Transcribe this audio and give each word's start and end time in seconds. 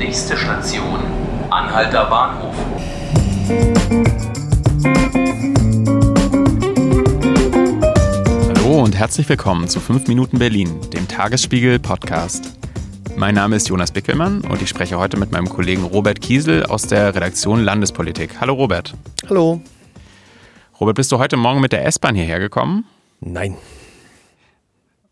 Nächste 0.00 0.34
Station, 0.34 0.98
Anhalter 1.50 2.06
Bahnhof. 2.06 2.54
Hallo 8.48 8.82
und 8.82 8.96
herzlich 8.96 9.28
willkommen 9.28 9.68
zu 9.68 9.78
5 9.78 10.08
Minuten 10.08 10.38
Berlin, 10.38 10.70
dem 10.92 11.06
Tagesspiegel 11.06 11.78
Podcast. 11.78 12.56
Mein 13.16 13.34
Name 13.34 13.56
ist 13.56 13.68
Jonas 13.68 13.92
Bickelmann 13.92 14.40
und 14.40 14.62
ich 14.62 14.70
spreche 14.70 14.98
heute 14.98 15.18
mit 15.18 15.32
meinem 15.32 15.50
Kollegen 15.50 15.84
Robert 15.84 16.22
Kiesel 16.22 16.64
aus 16.64 16.86
der 16.86 17.14
Redaktion 17.14 17.62
Landespolitik. 17.62 18.40
Hallo 18.40 18.54
Robert. 18.54 18.94
Hallo. 19.28 19.60
Robert, 20.80 20.96
bist 20.96 21.12
du 21.12 21.18
heute 21.18 21.36
Morgen 21.36 21.60
mit 21.60 21.72
der 21.72 21.84
S-Bahn 21.84 22.14
hierher 22.14 22.38
gekommen? 22.38 22.86
Nein. 23.20 23.54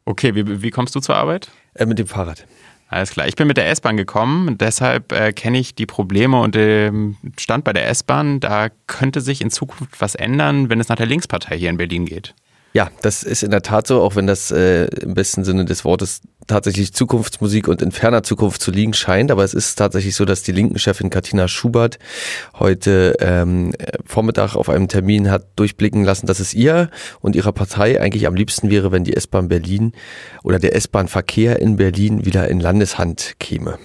Okay, 0.06 0.34
wie, 0.34 0.62
wie 0.62 0.70
kommst 0.70 0.94
du 0.94 1.00
zur 1.00 1.16
Arbeit? 1.16 1.50
Äh, 1.74 1.84
mit 1.84 1.98
dem 1.98 2.06
Fahrrad. 2.06 2.46
Alles 2.90 3.10
klar. 3.10 3.28
Ich 3.28 3.36
bin 3.36 3.46
mit 3.46 3.58
der 3.58 3.68
S-Bahn 3.68 3.98
gekommen, 3.98 4.56
deshalb 4.56 5.12
äh, 5.12 5.32
kenne 5.32 5.58
ich 5.58 5.74
die 5.74 5.84
Probleme 5.84 6.40
und 6.40 6.54
den 6.54 7.18
Stand 7.38 7.64
bei 7.64 7.74
der 7.74 7.86
S-Bahn. 7.88 8.40
Da 8.40 8.70
könnte 8.86 9.20
sich 9.20 9.42
in 9.42 9.50
Zukunft 9.50 10.00
was 10.00 10.14
ändern, 10.14 10.70
wenn 10.70 10.80
es 10.80 10.88
nach 10.88 10.96
der 10.96 11.06
Linkspartei 11.06 11.58
hier 11.58 11.68
in 11.68 11.76
Berlin 11.76 12.06
geht. 12.06 12.34
Ja, 12.78 12.92
das 13.02 13.24
ist 13.24 13.42
in 13.42 13.50
der 13.50 13.62
Tat 13.62 13.88
so, 13.88 14.00
auch 14.00 14.14
wenn 14.14 14.28
das 14.28 14.52
äh, 14.52 14.84
im 15.02 15.14
besten 15.14 15.42
Sinne 15.42 15.64
des 15.64 15.84
Wortes 15.84 16.20
tatsächlich 16.46 16.92
Zukunftsmusik 16.92 17.66
und 17.66 17.82
in 17.82 17.90
ferner 17.90 18.22
Zukunft 18.22 18.62
zu 18.62 18.70
liegen 18.70 18.94
scheint. 18.94 19.32
Aber 19.32 19.42
es 19.42 19.52
ist 19.52 19.74
tatsächlich 19.74 20.14
so, 20.14 20.24
dass 20.24 20.44
die 20.44 20.52
linken 20.52 20.78
Chefin 20.78 21.10
Katina 21.10 21.48
Schubert 21.48 21.98
heute 22.56 23.16
ähm, 23.18 23.74
Vormittag 24.06 24.54
auf 24.54 24.68
einem 24.68 24.86
Termin 24.86 25.28
hat 25.28 25.48
durchblicken 25.56 26.04
lassen, 26.04 26.28
dass 26.28 26.38
es 26.38 26.54
ihr 26.54 26.88
und 27.18 27.34
ihrer 27.34 27.50
Partei 27.50 28.00
eigentlich 28.00 28.28
am 28.28 28.36
liebsten 28.36 28.70
wäre, 28.70 28.92
wenn 28.92 29.02
die 29.02 29.16
S-Bahn 29.16 29.48
Berlin 29.48 29.90
oder 30.44 30.60
der 30.60 30.76
S-Bahn-Verkehr 30.76 31.58
in 31.58 31.78
Berlin 31.78 32.26
wieder 32.26 32.46
in 32.46 32.60
Landeshand 32.60 33.40
käme. 33.40 33.76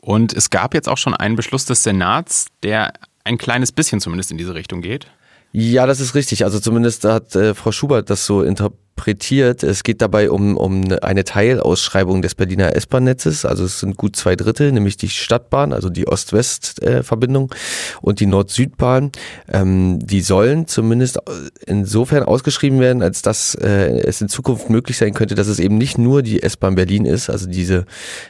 Und 0.00 0.32
es 0.32 0.48
gab 0.48 0.72
jetzt 0.72 0.88
auch 0.88 0.96
schon 0.96 1.12
einen 1.12 1.36
Beschluss 1.36 1.66
des 1.66 1.82
Senats, 1.82 2.46
der 2.62 2.94
ein 3.24 3.36
kleines 3.36 3.70
bisschen 3.70 4.00
zumindest 4.00 4.30
in 4.30 4.38
diese 4.38 4.54
Richtung 4.54 4.80
geht. 4.80 5.08
Ja, 5.52 5.86
das 5.86 6.00
ist 6.00 6.14
richtig. 6.14 6.44
Also 6.44 6.60
zumindest 6.60 7.04
hat 7.04 7.34
äh, 7.34 7.54
Frau 7.54 7.72
Schubert 7.72 8.10
das 8.10 8.26
so 8.26 8.42
interpretiert. 8.42 9.62
Es 9.62 9.82
geht 9.82 10.02
dabei 10.02 10.30
um, 10.30 10.58
um 10.58 10.92
eine 11.00 11.24
Teilausschreibung 11.24 12.20
des 12.20 12.34
Berliner 12.34 12.76
S-Bahn-Netzes. 12.76 13.46
Also 13.46 13.64
es 13.64 13.80
sind 13.80 13.96
gut 13.96 14.14
zwei 14.14 14.36
Drittel, 14.36 14.72
nämlich 14.72 14.98
die 14.98 15.08
Stadtbahn, 15.08 15.72
also 15.72 15.88
die 15.88 16.06
Ost-West-Verbindung 16.06 17.54
und 18.02 18.20
die 18.20 18.26
Nord-Süd-Bahn. 18.26 19.10
Ähm, 19.50 20.00
die 20.00 20.20
sollen 20.20 20.66
zumindest 20.66 21.18
insofern 21.64 22.24
ausgeschrieben 22.24 22.80
werden, 22.80 23.02
als 23.02 23.22
dass 23.22 23.54
äh, 23.54 24.00
es 24.00 24.20
in 24.20 24.28
Zukunft 24.28 24.68
möglich 24.68 24.98
sein 24.98 25.14
könnte, 25.14 25.34
dass 25.34 25.46
es 25.46 25.60
eben 25.60 25.78
nicht 25.78 25.96
nur 25.96 26.22
die 26.22 26.42
S-Bahn 26.42 26.74
Berlin 26.74 27.06
ist, 27.06 27.30
also 27.30 27.48
diese 27.48 27.86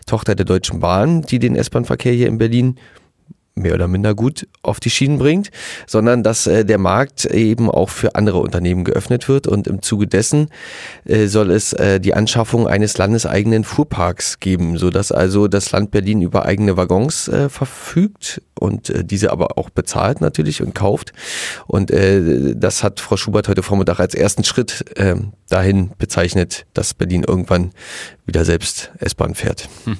Tochter 0.06 0.36
der 0.36 0.47
Deutschen 0.47 0.78
Bahn, 0.78 1.22
die 1.22 1.41
den 1.41 1.56
S-Bahn-Verkehr 1.56 2.12
hier 2.12 2.28
in 2.28 2.38
Berlin 2.38 2.77
mehr 3.58 3.74
oder 3.74 3.88
minder 3.88 4.14
gut 4.14 4.46
auf 4.62 4.80
die 4.80 4.90
Schienen 4.90 5.18
bringt, 5.18 5.50
sondern 5.86 6.22
dass 6.22 6.46
äh, 6.46 6.64
der 6.64 6.78
Markt 6.78 7.24
eben 7.26 7.70
auch 7.70 7.88
für 7.88 8.14
andere 8.14 8.38
Unternehmen 8.38 8.84
geöffnet 8.84 9.28
wird 9.28 9.46
und 9.46 9.66
im 9.66 9.82
Zuge 9.82 10.06
dessen 10.06 10.48
äh, 11.04 11.26
soll 11.26 11.50
es 11.50 11.72
äh, 11.72 12.00
die 12.00 12.14
Anschaffung 12.14 12.66
eines 12.68 12.98
landeseigenen 12.98 13.64
Fuhrparks 13.64 14.40
geben, 14.40 14.78
so 14.78 14.90
dass 14.90 15.12
also 15.12 15.48
das 15.48 15.72
Land 15.72 15.90
Berlin 15.90 16.22
über 16.22 16.44
eigene 16.44 16.76
Waggons 16.76 17.28
äh, 17.28 17.48
verfügt 17.48 18.42
und 18.58 18.90
äh, 18.90 19.04
diese 19.04 19.30
aber 19.30 19.58
auch 19.58 19.70
bezahlt 19.70 20.20
natürlich 20.20 20.62
und 20.62 20.74
kauft 20.74 21.12
und 21.66 21.90
äh, 21.90 22.54
das 22.56 22.82
hat 22.82 23.00
Frau 23.00 23.16
Schubert 23.16 23.48
heute 23.48 23.62
Vormittag 23.62 24.00
als 24.00 24.14
ersten 24.14 24.44
Schritt 24.44 24.84
äh, 24.96 25.16
dahin 25.48 25.90
bezeichnet, 25.98 26.66
dass 26.74 26.94
Berlin 26.94 27.24
irgendwann 27.26 27.72
wieder 28.26 28.44
selbst 28.44 28.92
S-Bahn 28.98 29.34
fährt. 29.34 29.68
Hm. 29.84 29.98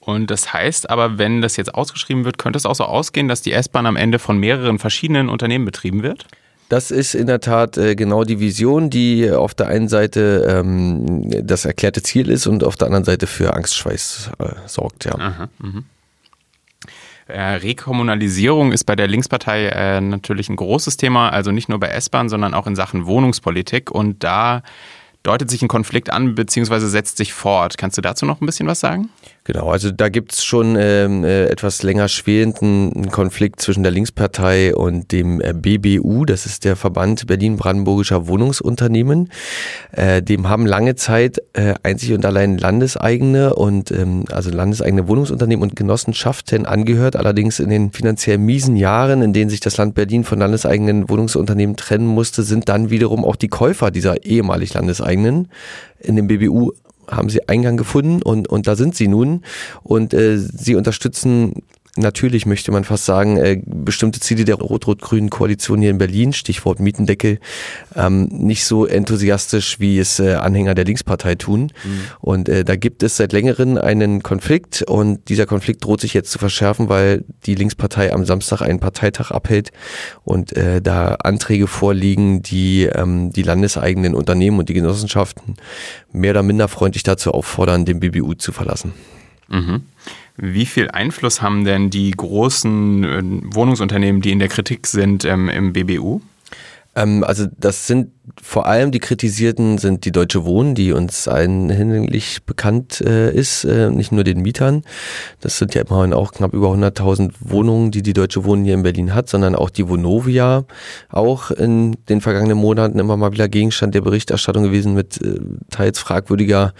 Und 0.00 0.30
das 0.30 0.52
heißt 0.52 0.88
aber, 0.88 1.18
wenn 1.18 1.42
das 1.42 1.56
jetzt 1.56 1.74
ausgeschrieben 1.74 2.24
wird, 2.24 2.38
könnte 2.38 2.56
es 2.56 2.64
auch 2.64 2.74
so 2.74 2.84
ausgehen, 2.84 3.28
dass 3.28 3.42
die 3.42 3.52
S-Bahn 3.52 3.86
am 3.86 3.96
Ende 3.96 4.18
von 4.18 4.38
mehreren 4.38 4.78
verschiedenen 4.78 5.28
Unternehmen 5.28 5.66
betrieben 5.66 6.02
wird? 6.02 6.26
Das 6.70 6.90
ist 6.90 7.14
in 7.14 7.26
der 7.26 7.40
Tat 7.40 7.76
äh, 7.76 7.96
genau 7.96 8.24
die 8.24 8.38
Vision, 8.38 8.90
die 8.90 9.30
auf 9.30 9.54
der 9.54 9.66
einen 9.66 9.88
Seite 9.88 10.46
ähm, 10.48 11.28
das 11.44 11.64
erklärte 11.64 12.02
Ziel 12.02 12.30
ist 12.30 12.46
und 12.46 12.64
auf 12.64 12.76
der 12.76 12.86
anderen 12.86 13.04
Seite 13.04 13.26
für 13.26 13.52
Angstschweiß 13.54 14.30
äh, 14.38 14.48
sorgt. 14.66 15.04
Ja. 15.04 15.16
Aha, 15.16 15.48
mh. 15.58 15.82
äh, 17.26 17.40
Rekommunalisierung 17.56 18.70
ist 18.72 18.84
bei 18.84 18.94
der 18.94 19.08
Linkspartei 19.08 19.66
äh, 19.66 20.00
natürlich 20.00 20.48
ein 20.48 20.56
großes 20.56 20.96
Thema, 20.96 21.30
also 21.30 21.50
nicht 21.50 21.68
nur 21.68 21.80
bei 21.80 21.88
S-Bahn, 21.88 22.28
sondern 22.28 22.54
auch 22.54 22.68
in 22.68 22.76
Sachen 22.76 23.04
Wohnungspolitik. 23.04 23.90
Und 23.90 24.22
da 24.22 24.62
deutet 25.24 25.50
sich 25.50 25.62
ein 25.62 25.68
Konflikt 25.68 26.10
an 26.10 26.34
bzw. 26.36 26.78
setzt 26.86 27.16
sich 27.16 27.32
fort. 27.32 27.78
Kannst 27.78 27.98
du 27.98 28.02
dazu 28.02 28.26
noch 28.26 28.40
ein 28.40 28.46
bisschen 28.46 28.68
was 28.68 28.80
sagen? 28.80 29.10
Genau, 29.44 29.70
also 29.70 29.90
da 29.90 30.10
gibt's 30.10 30.44
schon 30.44 30.76
ähm, 30.78 31.24
äh, 31.24 31.46
etwas 31.46 31.82
länger 31.82 32.08
schwelenden 32.08 33.10
Konflikt 33.10 33.62
zwischen 33.62 33.82
der 33.82 33.90
Linkspartei 33.90 34.74
und 34.76 35.12
dem 35.12 35.40
äh, 35.40 35.54
BBU, 35.54 36.26
das 36.26 36.44
ist 36.44 36.66
der 36.66 36.76
Verband 36.76 37.26
Berlin-Brandenburgischer 37.26 38.28
Wohnungsunternehmen. 38.28 39.30
Äh, 39.92 40.22
dem 40.22 40.50
haben 40.50 40.66
lange 40.66 40.94
Zeit 40.94 41.38
äh, 41.54 41.72
einzig 41.82 42.12
und 42.12 42.26
allein 42.26 42.58
landeseigene 42.58 43.54
und 43.54 43.90
ähm, 43.90 44.26
also 44.30 44.50
landeseigene 44.50 45.08
Wohnungsunternehmen 45.08 45.62
und 45.62 45.74
Genossenschaften 45.74 46.66
angehört. 46.66 47.16
Allerdings 47.16 47.60
in 47.60 47.70
den 47.70 47.92
finanziell 47.92 48.36
miesen 48.36 48.76
Jahren, 48.76 49.22
in 49.22 49.32
denen 49.32 49.48
sich 49.48 49.60
das 49.60 49.78
Land 49.78 49.94
Berlin 49.94 50.24
von 50.24 50.38
landeseigenen 50.38 51.08
Wohnungsunternehmen 51.08 51.76
trennen 51.76 52.06
musste, 52.06 52.42
sind 52.42 52.68
dann 52.68 52.90
wiederum 52.90 53.24
auch 53.24 53.36
die 53.36 53.48
Käufer 53.48 53.90
dieser 53.90 54.22
ehemalig 54.22 54.74
landeseigenen 54.74 55.48
in 55.98 56.16
dem 56.16 56.26
BBU 56.26 56.72
haben 57.10 57.28
sie 57.28 57.48
Eingang 57.48 57.76
gefunden 57.76 58.22
und, 58.22 58.48
und 58.48 58.66
da 58.66 58.76
sind 58.76 58.94
sie 58.94 59.08
nun. 59.08 59.42
Und 59.82 60.14
äh, 60.14 60.38
sie 60.38 60.74
unterstützen 60.74 61.62
natürlich 61.96 62.46
möchte 62.46 62.70
man 62.72 62.84
fast 62.84 63.04
sagen, 63.04 63.36
äh, 63.36 63.60
bestimmte 63.64 64.20
Ziele 64.20 64.44
der 64.44 64.56
rot-rot-grünen 64.56 65.30
Koalition 65.30 65.80
hier 65.80 65.90
in 65.90 65.98
Berlin, 65.98 66.32
Stichwort 66.32 66.80
Mietendeckel, 66.80 67.38
ähm, 67.96 68.24
nicht 68.24 68.64
so 68.64 68.86
enthusiastisch, 68.86 69.80
wie 69.80 69.98
es 69.98 70.20
äh, 70.20 70.34
Anhänger 70.34 70.74
der 70.74 70.84
Linkspartei 70.84 71.34
tun. 71.34 71.72
Mhm. 71.84 72.00
Und 72.20 72.48
äh, 72.48 72.64
da 72.64 72.76
gibt 72.76 73.02
es 73.02 73.16
seit 73.16 73.32
längerem 73.32 73.78
einen 73.78 74.22
Konflikt 74.22 74.82
und 74.82 75.28
dieser 75.28 75.46
Konflikt 75.46 75.84
droht 75.84 76.00
sich 76.00 76.14
jetzt 76.14 76.30
zu 76.30 76.38
verschärfen, 76.38 76.88
weil 76.88 77.24
die 77.46 77.54
Linkspartei 77.54 78.12
am 78.12 78.24
Samstag 78.24 78.62
einen 78.62 78.80
Parteitag 78.80 79.30
abhält 79.30 79.70
und 80.24 80.56
äh, 80.56 80.80
da 80.80 81.16
Anträge 81.16 81.66
vorliegen, 81.66 82.42
die 82.42 82.84
ähm, 82.84 83.32
die 83.32 83.42
landeseigenen 83.42 84.14
Unternehmen 84.14 84.58
und 84.58 84.68
die 84.68 84.74
Genossenschaften 84.74 85.56
mehr 86.12 86.32
oder 86.32 86.42
minder 86.42 86.68
freundlich 86.68 87.02
dazu 87.02 87.32
auffordern, 87.32 87.84
den 87.84 88.00
BBU 88.00 88.34
zu 88.34 88.52
verlassen. 88.52 88.92
Mhm. 89.50 89.82
Wie 90.36 90.66
viel 90.66 90.90
Einfluss 90.90 91.42
haben 91.42 91.64
denn 91.64 91.90
die 91.90 92.10
großen 92.12 93.04
äh, 93.04 93.22
Wohnungsunternehmen, 93.54 94.22
die 94.22 94.32
in 94.32 94.38
der 94.38 94.48
Kritik 94.48 94.86
sind, 94.86 95.24
ähm, 95.24 95.48
im 95.48 95.72
BBU? 95.72 96.22
Ähm, 96.96 97.24
also 97.24 97.46
das 97.58 97.86
sind 97.86 98.10
vor 98.40 98.66
allem 98.66 98.90
die 98.90 99.00
Kritisierten 99.00 99.78
sind 99.78 100.04
die 100.04 100.12
Deutsche 100.12 100.44
Wohnen, 100.44 100.74
die 100.74 100.92
uns 100.92 101.28
allen 101.28 101.70
hinlänglich 101.70 102.42
bekannt 102.44 103.00
äh, 103.00 103.32
ist, 103.32 103.64
äh, 103.64 103.90
nicht 103.90 104.12
nur 104.12 104.24
den 104.24 104.40
Mietern. 104.40 104.82
Das 105.40 105.58
sind 105.58 105.74
ja 105.74 105.82
immerhin 105.82 106.12
auch 106.12 106.32
knapp 106.32 106.52
über 106.52 106.68
100.000 106.68 107.32
Wohnungen, 107.40 107.90
die 107.90 108.02
die 108.02 108.12
Deutsche 108.12 108.44
Wohnen 108.44 108.64
hier 108.64 108.74
in 108.74 108.82
Berlin 108.82 109.14
hat, 109.14 109.28
sondern 109.28 109.54
auch 109.54 109.70
die 109.70 109.88
Vonovia, 109.88 110.64
auch 111.10 111.50
in 111.50 111.96
den 112.08 112.20
vergangenen 112.20 112.58
Monaten 112.58 112.98
immer 112.98 113.16
mal 113.16 113.32
wieder 113.32 113.48
Gegenstand 113.48 113.94
der 113.94 114.00
Berichterstattung 114.00 114.64
gewesen 114.64 114.94
mit 114.94 115.20
äh, 115.22 115.40
teils 115.70 115.98
fragwürdiger 115.98 116.72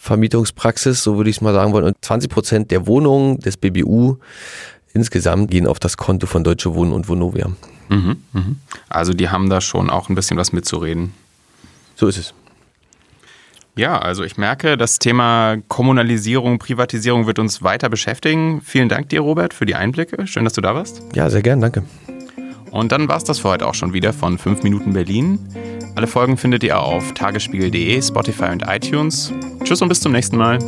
Vermietungspraxis, 0.00 1.02
so 1.02 1.18
würde 1.18 1.28
ich 1.28 1.36
es 1.36 1.42
mal 1.42 1.52
sagen 1.52 1.74
wollen. 1.74 1.84
Und 1.84 1.96
20 2.00 2.30
Prozent 2.30 2.70
der 2.70 2.86
Wohnungen 2.86 3.38
des 3.38 3.58
BBU 3.58 4.16
insgesamt 4.94 5.50
gehen 5.50 5.66
auf 5.66 5.78
das 5.78 5.98
Konto 5.98 6.26
von 6.26 6.42
Deutsche 6.42 6.74
Wohnen 6.74 6.92
und 6.92 7.06
Vonovia. 7.06 7.50
Mhm, 7.90 8.16
mhm. 8.32 8.56
Also 8.88 9.12
die 9.12 9.28
haben 9.28 9.50
da 9.50 9.60
schon 9.60 9.90
auch 9.90 10.08
ein 10.08 10.14
bisschen 10.14 10.38
was 10.38 10.52
mitzureden. 10.52 11.12
So 11.96 12.06
ist 12.06 12.16
es. 12.16 12.34
Ja, 13.76 13.98
also 13.98 14.24
ich 14.24 14.38
merke, 14.38 14.78
das 14.78 14.98
Thema 14.98 15.58
Kommunalisierung, 15.68 16.58
Privatisierung 16.58 17.26
wird 17.26 17.38
uns 17.38 17.62
weiter 17.62 17.90
beschäftigen. 17.90 18.62
Vielen 18.62 18.88
Dank 18.88 19.10
dir, 19.10 19.20
Robert, 19.20 19.52
für 19.52 19.66
die 19.66 19.74
Einblicke. 19.74 20.26
Schön, 20.26 20.44
dass 20.44 20.54
du 20.54 20.62
da 20.62 20.74
warst. 20.74 21.02
Ja, 21.14 21.28
sehr 21.28 21.42
gern, 21.42 21.60
danke. 21.60 21.84
Und 22.70 22.90
dann 22.90 23.06
war 23.08 23.18
es 23.18 23.24
das 23.24 23.40
für 23.40 23.50
heute 23.50 23.66
auch 23.66 23.74
schon 23.74 23.92
wieder 23.92 24.14
von 24.14 24.38
5 24.38 24.62
Minuten 24.62 24.94
Berlin. 24.94 25.40
Alle 25.94 26.06
Folgen 26.06 26.36
findet 26.36 26.62
ihr 26.62 26.80
auf 26.80 27.12
tagesspiegel.de, 27.14 28.00
Spotify 28.00 28.50
und 28.52 28.64
iTunes. 28.66 29.32
Tschüss 29.64 29.82
und 29.82 29.88
bis 29.88 30.00
zum 30.00 30.12
nächsten 30.12 30.36
Mal. 30.36 30.58